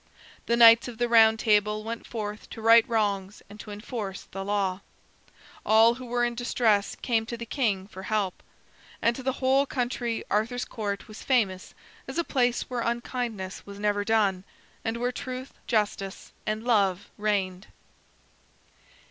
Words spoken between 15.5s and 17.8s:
justice, and love reigned.